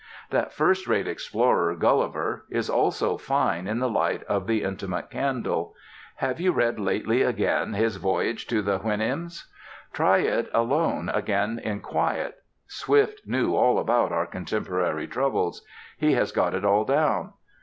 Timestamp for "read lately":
6.53-7.21